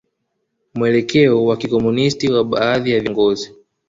Mwelekeo 0.75 1.45
wa 1.45 1.57
kikomunisti 1.57 2.29
wa 2.31 2.43
baadhi 2.43 2.91
ya 2.91 2.99
viongozi 2.99 3.51